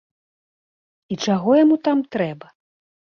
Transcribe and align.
І 1.13 1.17
чаго 1.25 1.49
яму 1.63 1.75
там 1.89 2.01
трэба? 2.17 2.47